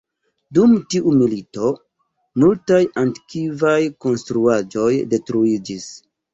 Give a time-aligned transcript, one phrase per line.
[0.57, 1.67] Dum tiu milito
[2.45, 3.77] multaj antikvaj
[4.09, 5.91] konstruaĵoj detruiĝis.